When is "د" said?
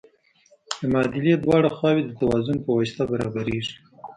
0.79-0.81, 2.05-2.11